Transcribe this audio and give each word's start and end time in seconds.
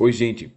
Oi, 0.00 0.12
gente. 0.12 0.54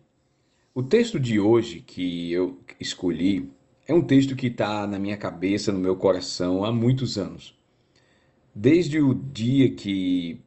O 0.71 0.83
texto 0.83 1.19
de 1.19 1.39
hoje 1.39 1.81
que 1.81 2.31
eu 2.31 2.59
escolhi 2.79 3.49
é 3.87 3.91
um 3.91 4.03
texto 4.03 4.35
que 4.35 4.45
está 4.45 4.85
na 4.85 4.99
minha 4.99 5.17
cabeça, 5.17 5.71
no 5.71 5.79
meu 5.79 5.95
coração 5.95 6.63
há 6.63 6.71
muitos 6.71 7.17
anos. 7.17 7.57
Desde 8.53 9.01
o 9.01 9.15
dia 9.15 9.71
que 9.71 10.39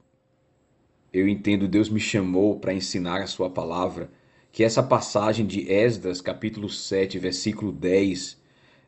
eu 1.13 1.27
entendo 1.27 1.67
Deus 1.67 1.89
me 1.89 1.99
chamou 1.99 2.61
para 2.61 2.73
ensinar 2.73 3.21
a 3.21 3.27
sua 3.27 3.51
palavra, 3.51 4.13
que 4.53 4.63
essa 4.63 4.81
passagem 4.81 5.45
de 5.45 5.69
Esdras, 5.69 6.21
capítulo 6.21 6.69
7, 6.69 7.19
versículo 7.19 7.73
10, 7.73 8.41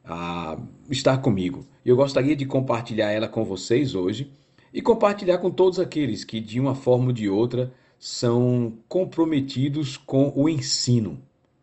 ah, 0.04 0.56
está 0.88 1.18
comigo. 1.18 1.66
Eu 1.84 1.96
gostaria 1.96 2.36
de 2.36 2.46
compartilhar 2.46 3.10
ela 3.10 3.26
com 3.26 3.44
vocês 3.44 3.96
hoje 3.96 4.30
e 4.72 4.80
compartilhar 4.80 5.38
com 5.38 5.50
todos 5.50 5.80
aqueles 5.80 6.22
que, 6.22 6.38
de 6.38 6.60
uma 6.60 6.76
forma 6.76 7.06
ou 7.06 7.12
de 7.12 7.28
outra, 7.28 7.74
são 7.98 8.74
comprometidos 8.88 9.96
com 9.96 10.32
o 10.34 10.48
ensino, 10.48 11.18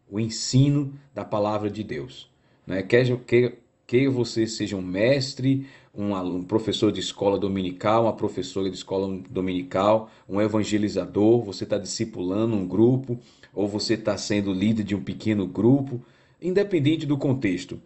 o 0.10 0.20
ensino 0.20 0.94
da 1.14 1.24
palavra 1.24 1.70
de 1.70 1.84
Deus. 1.84 2.30
Né? 2.66 2.82
Quer, 2.82 3.18
quer, 3.26 3.58
quer 3.86 4.10
você 4.10 4.48
seja 4.48 4.76
um 4.76 4.82
mestre, 4.82 5.68
um, 5.94 6.16
um 6.16 6.44
professor 6.44 6.92
de 6.92 7.00
escola 7.00 7.38
dominical, 7.38 8.04
uma 8.04 8.14
professora 8.14 8.70
de 8.70 8.76
escola 8.76 9.22
dominical, 9.30 10.10
um 10.28 10.42
evangelizador, 10.42 11.44
você 11.44 11.64
está 11.64 11.78
discipulando 11.78 12.56
um 12.56 12.68
grupo, 12.68 13.20
ou 13.54 13.68
você 13.68 13.94
está 13.94 14.18
sendo 14.18 14.52
líder 14.52 14.84
de 14.84 14.96
um 14.96 15.04
pequeno 15.04 15.46
grupo, 15.46 16.02
independente 16.42 17.06
do 17.06 17.18
contexto. 17.18 17.80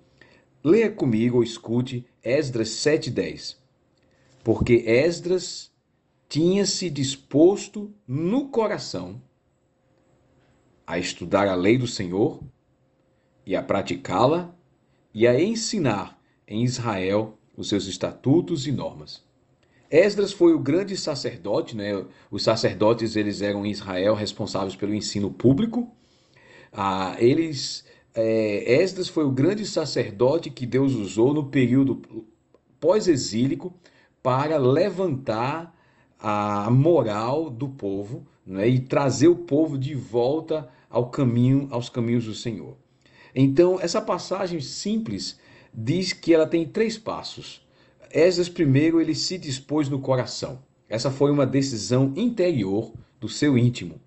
Leia 0.64 0.90
comigo 0.90 1.38
ou 1.38 1.44
escute 1.44 2.06
Esdras 2.24 2.70
7,10. 2.70 3.58
Porque 4.44 4.84
Esdras 4.86 5.70
tinha 6.28 6.66
se 6.66 6.90
disposto 6.90 7.94
no 8.08 8.50
coração 8.50 9.22
a 10.86 10.98
estudar 10.98 11.48
a 11.48 11.56
lei 11.56 11.78
do 11.78 11.88
Senhor 11.88 12.42
e 13.46 13.56
a 13.56 13.64
praticá-la 13.64 14.54
e 15.14 15.28
a 15.28 15.42
ensinar 15.42 16.22
em 16.48 16.64
Israel 16.64 17.38
os 17.56 17.70
seus 17.70 17.88
estatutos 17.88 18.68
e 18.68 18.72
normas. 18.72 19.26
Esdras 19.90 20.34
foi 20.34 20.54
o 20.54 20.60
grande 20.60 20.98
sacerdote, 20.98 21.76
né? 21.76 22.06
Os 22.30 22.44
sacerdotes 22.44 23.16
eles 23.16 23.42
eram 23.42 23.66
em 23.66 23.72
Israel 23.72 24.16
responsáveis 24.16 24.76
pelo 24.76 24.94
ensino 24.94 25.32
público. 25.32 25.90
Ah, 26.74 27.16
eles, 27.20 27.86
é, 28.14 28.82
Esdras 28.82 29.08
foi 29.08 29.24
o 29.24 29.32
grande 29.32 29.66
sacerdote 29.66 30.50
que 30.50 30.66
Deus 30.66 30.94
usou 30.94 31.34
no 31.34 31.46
período 31.46 32.02
pós-exílico 32.80 33.74
para 34.22 34.58
levantar 34.58 35.74
a 36.20 36.70
moral 36.70 37.50
do 37.50 37.70
povo 37.70 38.26
né, 38.46 38.68
e 38.68 38.80
trazer 38.80 39.28
o 39.28 39.36
povo 39.36 39.78
de 39.78 39.94
volta 39.94 40.70
ao 40.90 41.10
caminho, 41.10 41.68
aos 41.70 41.90
caminhos 41.90 42.26
do 42.26 42.34
Senhor. 42.34 42.76
Então, 43.36 43.80
essa 43.80 44.02
passagem 44.02 44.60
simples 44.60 45.40
diz 45.74 46.14
que 46.14 46.34
ela 46.34 46.48
tem 46.48 46.66
três 46.66 46.98
passos. 46.98 47.62
Esdras 48.12 48.50
primeiro 48.50 49.00
ele 49.00 49.14
se 49.14 49.38
dispôs 49.38 49.90
no 49.90 50.00
coração. 50.00 50.60
Essa 50.90 51.12
foi 51.12 51.30
uma 51.32 51.46
decisão 51.46 52.14
interior 52.16 52.94
do 53.20 53.28
seu 53.28 53.58
íntimo 53.58 54.00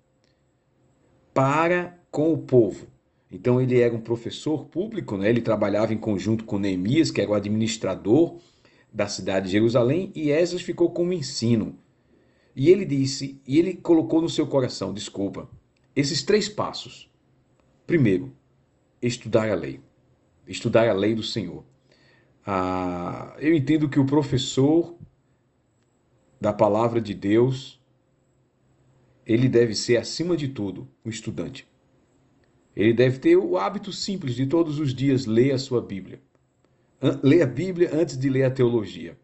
para 1.33 1.97
com 2.09 2.33
o 2.33 2.37
povo. 2.37 2.87
Então 3.31 3.61
ele 3.61 3.79
era 3.79 3.95
um 3.95 4.01
professor 4.01 4.65
público, 4.65 5.15
né? 5.15 5.29
ele 5.29 5.41
trabalhava 5.41 5.93
em 5.93 5.97
conjunto 5.97 6.43
com 6.43 6.59
Neemias, 6.59 7.11
que 7.11 7.21
era 7.21 7.31
o 7.31 7.33
administrador 7.33 8.37
da 8.91 9.07
cidade 9.07 9.45
de 9.45 9.53
Jerusalém, 9.53 10.11
e 10.13 10.31
Esdras 10.31 10.61
ficou 10.61 10.91
como 10.91 11.13
ensino. 11.13 11.77
E 12.55 12.69
ele 12.69 12.85
disse, 12.85 13.41
e 13.47 13.57
ele 13.57 13.75
colocou 13.75 14.21
no 14.21 14.29
seu 14.29 14.45
coração, 14.45 14.93
desculpa, 14.93 15.49
esses 15.95 16.23
três 16.23 16.49
passos. 16.49 17.09
Primeiro, 17.87 18.33
estudar 19.01 19.49
a 19.49 19.55
lei. 19.55 19.79
Estudar 20.47 20.87
a 20.89 20.93
lei 20.93 21.15
do 21.15 21.23
Senhor. 21.23 21.63
Ah, 22.45 23.35
eu 23.39 23.53
entendo 23.53 23.89
que 23.89 23.99
o 23.99 24.05
professor 24.05 24.95
da 26.39 26.51
palavra 26.51 26.99
de 26.99 27.13
Deus, 27.13 27.79
ele 29.25 29.47
deve 29.47 29.75
ser, 29.75 29.97
acima 29.97 30.35
de 30.35 30.47
tudo, 30.47 30.89
um 31.05 31.09
estudante. 31.09 31.67
Ele 32.75 32.93
deve 32.93 33.19
ter 33.19 33.35
o 33.35 33.57
hábito 33.57 33.91
simples 33.91 34.35
de 34.35 34.47
todos 34.47 34.79
os 34.79 34.93
dias 34.93 35.25
ler 35.25 35.51
a 35.51 35.59
sua 35.59 35.81
Bíblia. 35.81 36.21
Ler 37.21 37.43
a 37.43 37.45
Bíblia 37.45 37.91
antes 37.93 38.17
de 38.17 38.29
ler 38.29 38.43
a 38.43 38.51
teologia. 38.51 39.17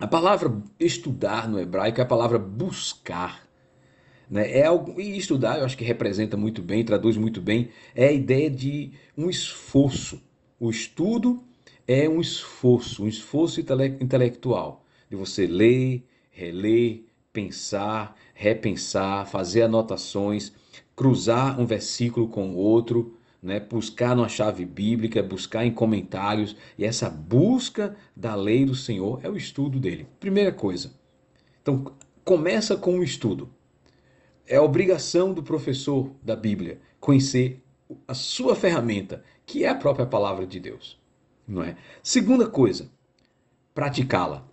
A 0.00 0.06
palavra 0.06 0.62
estudar 0.78 1.48
no 1.48 1.58
hebraico 1.58 2.00
é 2.00 2.04
a 2.04 2.06
palavra 2.06 2.38
buscar. 2.38 3.48
Né? 4.30 4.58
É 4.58 4.64
algo, 4.64 5.00
e 5.00 5.18
estudar, 5.18 5.58
eu 5.58 5.64
acho 5.64 5.76
que 5.76 5.84
representa 5.84 6.36
muito 6.36 6.62
bem, 6.62 6.84
traduz 6.84 7.16
muito 7.16 7.40
bem, 7.40 7.70
é 7.96 8.06
a 8.06 8.12
ideia 8.12 8.48
de 8.48 8.92
um 9.16 9.28
esforço. 9.28 10.22
O 10.60 10.70
estudo 10.70 11.42
é 11.86 12.08
um 12.08 12.20
esforço, 12.20 13.02
um 13.02 13.08
esforço 13.08 13.60
intele 13.60 13.96
intelectual, 14.00 14.84
de 15.10 15.16
você 15.16 15.46
ler, 15.46 16.06
reler, 16.30 17.02
pensar, 17.32 18.16
repensar, 18.34 19.26
fazer 19.26 19.62
anotações, 19.62 20.52
cruzar 20.94 21.58
um 21.60 21.66
versículo 21.66 22.28
com 22.28 22.50
o 22.50 22.56
outro, 22.56 23.17
né? 23.42 23.60
buscar 23.60 24.16
numa 24.16 24.28
chave 24.28 24.64
bíblica, 24.64 25.22
buscar 25.22 25.64
em 25.64 25.72
comentários, 25.72 26.56
e 26.76 26.84
essa 26.84 27.08
busca 27.08 27.96
da 28.14 28.34
lei 28.34 28.64
do 28.64 28.74
Senhor 28.74 29.20
é 29.22 29.28
o 29.28 29.36
estudo 29.36 29.78
dele. 29.78 30.06
Primeira 30.18 30.52
coisa. 30.52 30.92
Então, 31.62 31.92
começa 32.24 32.76
com 32.76 32.98
o 32.98 33.04
estudo. 33.04 33.50
É 34.46 34.56
a 34.56 34.62
obrigação 34.62 35.32
do 35.32 35.42
professor 35.42 36.10
da 36.22 36.34
Bíblia 36.34 36.80
conhecer 36.98 37.62
a 38.06 38.14
sua 38.14 38.54
ferramenta, 38.54 39.22
que 39.46 39.64
é 39.64 39.68
a 39.68 39.74
própria 39.74 40.06
palavra 40.06 40.46
de 40.46 40.60
Deus, 40.60 40.98
não 41.46 41.62
é? 41.62 41.76
Segunda 42.02 42.46
coisa, 42.46 42.90
praticá-la. 43.74 44.46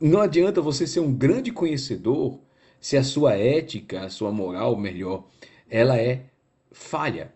Não 0.00 0.20
adianta 0.20 0.60
você 0.60 0.86
ser 0.86 1.00
um 1.00 1.12
grande 1.12 1.50
conhecedor 1.50 2.38
se 2.80 2.96
a 2.96 3.02
sua 3.02 3.34
ética, 3.34 4.04
a 4.04 4.10
sua 4.10 4.30
moral, 4.30 4.76
melhor, 4.76 5.26
ela 5.70 5.96
é 5.98 6.26
falha, 6.70 7.32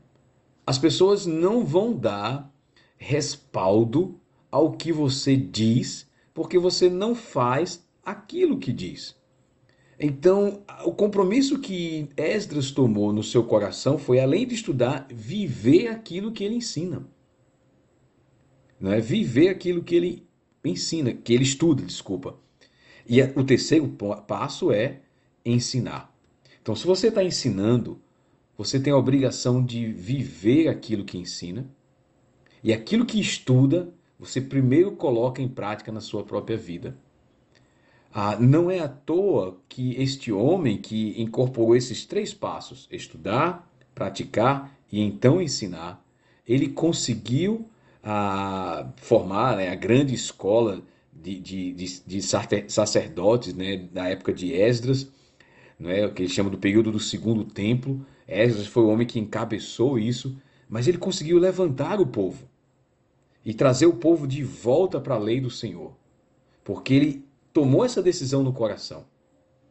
as 0.69 0.77
pessoas 0.77 1.25
não 1.25 1.65
vão 1.65 1.95
dar 1.95 2.55
respaldo 2.99 4.21
ao 4.51 4.73
que 4.73 4.93
você 4.93 5.35
diz, 5.35 6.07
porque 6.35 6.59
você 6.59 6.91
não 6.91 7.15
faz 7.15 7.89
aquilo 8.05 8.59
que 8.59 8.71
diz. 8.71 9.17
Então, 9.99 10.63
o 10.85 10.93
compromisso 10.93 11.59
que 11.59 12.11
Esdras 12.19 12.71
tomou 12.71 13.15
no 13.15 13.23
seu 13.23 13.45
coração 13.45 13.97
foi, 13.97 14.21
além 14.21 14.47
de 14.47 14.57
estudar, 14.57 15.07
viver 15.11 15.89
aquilo 15.89 16.33
que 16.33 16.45
ele 16.45 16.57
ensina. 16.57 17.09
Não 18.79 18.93
é? 18.93 19.01
Viver 19.01 19.49
aquilo 19.49 19.83
que 19.83 19.95
ele 19.95 20.29
ensina, 20.63 21.15
que 21.15 21.33
ele 21.33 21.45
estuda, 21.45 21.83
desculpa. 21.83 22.39
E 23.09 23.23
o 23.23 23.43
terceiro 23.43 23.89
passo 24.27 24.71
é 24.71 25.01
ensinar. 25.43 26.15
Então, 26.61 26.77
se 26.77 26.87
você 26.87 27.09
está 27.09 27.25
ensinando, 27.25 28.03
você 28.59 28.81
tem 28.81 28.93
a 28.93 28.97
obrigação 28.97 29.65
de 29.65 29.87
viver 29.93 30.67
aquilo 30.67 31.05
que 31.05 31.17
ensina. 31.17 31.65
E 32.63 32.73
aquilo 32.73 33.07
que 33.07 33.21
estuda, 33.21 33.89
você 34.19 34.41
primeiro 34.41 34.91
coloca 34.97 35.41
em 35.41 35.49
prática 35.49 35.93
na 35.93 36.01
sua 36.01 36.25
própria 36.25 36.57
vida. 36.57 36.99
Ah, 38.13 38.37
não 38.37 38.69
é 38.69 38.81
à 38.81 38.89
toa 38.89 39.61
que 39.69 39.95
este 40.03 40.33
homem 40.33 40.79
que 40.79 41.15
incorporou 41.23 41.77
esses 41.77 42.05
três 42.05 42.35
passos, 42.35 42.89
estudar, 42.91 43.71
praticar 43.95 44.77
e 44.91 45.01
então 45.01 45.41
ensinar, 45.41 46.05
ele 46.45 46.69
conseguiu 46.69 47.69
ah, 48.03 48.91
formar 48.97 49.59
né, 49.59 49.69
a 49.69 49.75
grande 49.77 50.15
escola 50.15 50.83
de, 51.13 51.39
de, 51.39 51.73
de, 51.75 52.01
de 52.05 52.23
sacerdotes 52.23 53.55
né, 53.55 53.77
da 53.93 54.09
época 54.09 54.33
de 54.33 54.53
Esdras, 54.53 55.09
né, 55.79 56.07
o 56.07 56.13
que 56.13 56.23
ele 56.23 56.29
chama 56.29 56.51
do 56.51 56.59
período 56.59 56.91
do 56.91 56.99
segundo 56.99 57.45
templo, 57.45 58.05
Esdras 58.27 58.67
foi 58.67 58.83
o 58.83 58.89
homem 58.89 59.07
que 59.07 59.19
encabeçou 59.19 59.99
isso, 59.99 60.37
mas 60.69 60.89
ele 60.89 60.99
conseguiu 60.99 61.39
levantar 61.39 62.01
o 62.01 62.07
povo 62.07 62.49
e 63.45 63.55
trazer 63.55 63.87
o 63.87 63.97
povo 63.97 64.27
de 64.27 64.43
volta 64.43 65.01
para 65.01 65.15
a 65.15 65.19
lei 65.19 65.41
do 65.41 65.51
Senhor, 65.51 65.97
porque 66.65 66.93
ele 66.93 67.25
tomou 67.53 67.85
essa 67.85 68.03
decisão 68.03 68.43
no 68.43 68.53
coração. 68.53 69.07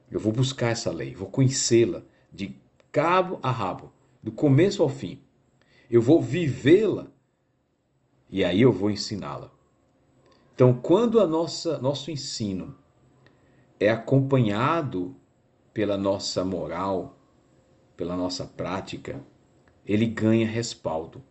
Eu 0.10 0.20
vou 0.20 0.32
buscar 0.32 0.70
essa 0.70 0.92
lei, 0.92 1.14
vou 1.14 1.30
conhecê-la 1.30 2.02
de 2.34 2.56
cabo 2.92 3.40
a 3.44 3.52
rabo, 3.52 3.92
do 4.24 4.32
começo 4.32 4.82
ao 4.82 4.90
fim. 4.90 5.22
Eu 5.92 6.02
vou 6.02 6.22
vivê-la 6.22 7.08
e 8.30 8.44
aí 8.44 8.62
eu 8.62 8.72
vou 8.72 8.90
ensiná-la. 8.90 9.52
Então, 10.56 10.74
quando 10.74 11.20
a 11.20 11.28
nossa 11.28 11.78
nosso 11.78 12.10
ensino 12.10 12.76
é 13.80 13.90
acompanhado 13.90 15.16
pela 15.78 15.96
nossa 15.96 16.44
moral, 16.44 17.20
pela 17.96 18.18
nossa 18.18 18.44
prática, 18.46 19.22
ele 19.86 20.08
ganha 20.08 20.48
respaldo. 20.48 21.22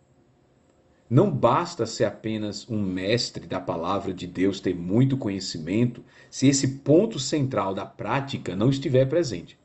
Não 1.09 1.29
basta 1.29 1.85
ser 1.85 2.05
apenas 2.05 2.65
um 2.69 2.81
mestre 2.81 3.45
da 3.45 3.59
palavra 3.59 4.13
de 4.13 4.25
Deus, 4.25 4.61
ter 4.61 4.73
muito 4.73 5.17
conhecimento, 5.17 6.01
se 6.31 6.47
esse 6.47 6.77
ponto 6.77 7.19
central 7.19 7.73
da 7.73 7.85
prática 7.85 8.55
não 8.55 8.69
estiver 8.69 9.09
presente. 9.09 9.59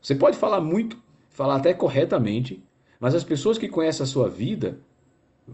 Você 0.00 0.14
pode 0.14 0.38
falar 0.38 0.62
muito, 0.62 0.96
falar 1.28 1.56
até 1.56 1.74
corretamente, 1.74 2.64
mas 2.98 3.14
as 3.14 3.24
pessoas 3.24 3.58
que 3.58 3.68
conhecem 3.68 4.04
a 4.04 4.06
sua 4.06 4.30
vida 4.30 4.80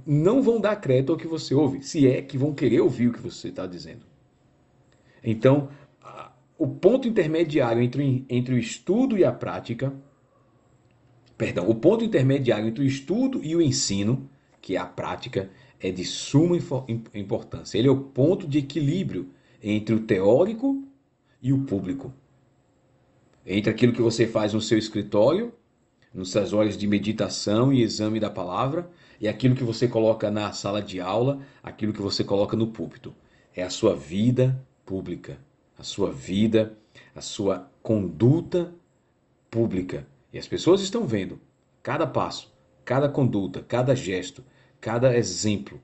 não 0.06 0.40
vão 0.40 0.60
dar 0.60 0.76
crédito 0.76 1.10
ao 1.10 1.18
que 1.18 1.26
você 1.26 1.56
ouve, 1.56 1.82
se 1.82 2.06
é 2.06 2.22
que 2.22 2.38
vão 2.38 2.54
querer 2.54 2.82
ouvir 2.82 3.08
o 3.08 3.12
que 3.12 3.20
você 3.20 3.48
está 3.48 3.66
dizendo. 3.66 4.06
Então, 5.24 5.70
o 6.56 6.68
ponto 6.68 7.08
intermediário 7.08 7.82
entre, 7.82 8.24
entre 8.28 8.54
o 8.54 8.58
estudo 8.58 9.18
e 9.18 9.24
a 9.24 9.32
prática, 9.32 9.92
perdão, 11.36 11.68
o 11.68 11.74
ponto 11.74 12.04
intermediário 12.04 12.68
entre 12.68 12.84
o 12.84 12.86
estudo 12.86 13.42
e 13.42 13.56
o 13.56 13.62
ensino, 13.62 14.28
que 14.60 14.76
é 14.76 14.78
a 14.78 14.86
prática, 14.86 15.50
é 15.80 15.90
de 15.90 16.04
suma 16.04 16.56
importância. 17.12 17.76
Ele 17.76 17.88
é 17.88 17.90
o 17.90 18.00
ponto 18.00 18.46
de 18.46 18.58
equilíbrio 18.58 19.30
entre 19.62 19.94
o 19.94 20.00
teórico 20.00 20.82
e 21.42 21.52
o 21.52 21.64
público. 21.64 22.12
Entre 23.44 23.70
aquilo 23.70 23.92
que 23.92 24.00
você 24.00 24.26
faz 24.26 24.54
no 24.54 24.60
seu 24.60 24.78
escritório, 24.78 25.52
nas 26.14 26.28
suas 26.28 26.52
horas 26.52 26.78
de 26.78 26.86
meditação 26.86 27.72
e 27.72 27.82
exame 27.82 28.20
da 28.20 28.30
palavra, 28.30 28.88
e 29.20 29.26
aquilo 29.26 29.56
que 29.56 29.64
você 29.64 29.88
coloca 29.88 30.30
na 30.30 30.52
sala 30.52 30.80
de 30.80 31.00
aula, 31.00 31.40
aquilo 31.62 31.92
que 31.92 32.00
você 32.00 32.22
coloca 32.22 32.56
no 32.56 32.68
púlpito. 32.68 33.12
É 33.54 33.62
a 33.62 33.70
sua 33.70 33.94
vida 33.94 34.64
pública 34.86 35.38
a 35.78 35.82
sua 35.82 36.10
vida, 36.10 36.76
a 37.14 37.20
sua 37.20 37.70
conduta 37.82 38.74
pública. 39.50 40.06
E 40.32 40.38
as 40.38 40.48
pessoas 40.48 40.80
estão 40.80 41.06
vendo 41.06 41.40
cada 41.82 42.06
passo, 42.06 42.52
cada 42.84 43.08
conduta, 43.08 43.62
cada 43.62 43.94
gesto, 43.94 44.44
cada 44.80 45.16
exemplo. 45.16 45.80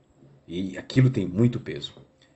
E 0.47 0.77
aquilo 0.77 1.09
tem 1.09 1.25
muito 1.25 1.59
peso. 1.59 1.93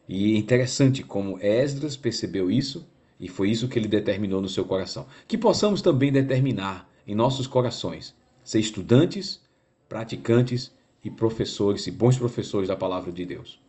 E 0.08 0.36
é 0.36 0.38
interessante 0.38 1.04
como 1.04 1.40
Esdras 1.40 1.98
percebeu 1.98 2.52
isso 2.52 2.88
e 3.20 3.28
foi 3.28 3.50
isso 3.50 3.68
que 3.68 3.80
ele 3.80 3.88
determinou 3.88 4.42
no 4.42 4.50
seu 4.50 4.66
coração. 4.66 5.08
Que 5.28 5.38
possamos 5.38 5.82
também 5.82 6.12
determinar 6.12 6.90
em 7.08 7.16
nossos 7.16 7.48
corações 7.48 8.16
ser 8.44 8.60
estudantes, 8.60 9.42
praticantes 9.90 10.72
e 11.04 11.10
professores 11.10 11.88
e 11.88 11.92
bons 11.92 12.18
professores 12.18 12.68
da 12.68 12.76
palavra 12.76 13.12
de 13.12 13.26
Deus. 13.26 13.60